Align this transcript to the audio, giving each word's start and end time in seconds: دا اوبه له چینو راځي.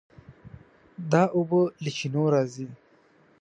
دا 1.11 1.23
اوبه 1.35 1.61
له 1.83 1.89
چینو 1.97 2.23
راځي. 2.33 2.65